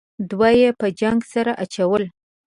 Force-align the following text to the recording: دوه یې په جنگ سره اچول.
دوه 0.31 0.49
یې 0.61 0.69
په 0.79 0.87
جنگ 0.99 1.19
سره 1.33 1.51
اچول. 1.63 2.03